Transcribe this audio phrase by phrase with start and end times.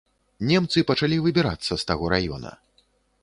[0.51, 2.51] Немцы пачалі выбірацца з таго раёна.